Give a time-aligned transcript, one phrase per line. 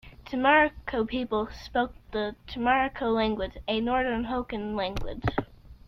[0.25, 5.21] Chimariko people spoke the Chimariko language, a Northern Hokan language.